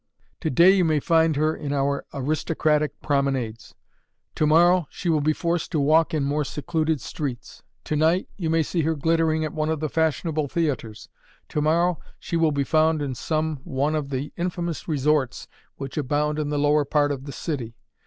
[0.39, 3.75] To day you may find her in our aristocratic promenades;
[4.33, 7.61] to morrow she will be forced to walk in more secluded streets.
[7.83, 11.07] To night you may see her glittering at one of the fashionable theatres;
[11.49, 16.39] to morrow she will be found in some one of the infamous resorts which abound
[16.39, 17.75] in the lower part of the city.